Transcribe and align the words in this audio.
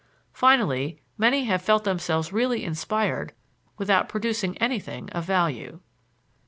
Finally, 0.33 0.99
many 1.15 1.43
have 1.43 1.61
felt 1.61 1.83
themselves 1.83 2.33
really 2.33 2.63
inspired 2.63 3.33
without 3.77 4.09
producing 4.09 4.57
anything 4.57 5.11
of 5.11 5.25
value. 5.25 5.79